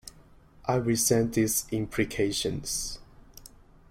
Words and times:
I 0.65 0.77
resent 0.77 1.33
these 1.33 1.67
implications. 1.69 2.97